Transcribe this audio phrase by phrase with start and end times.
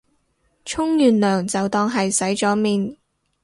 [0.65, 2.97] 沖完涼就當係洗咗面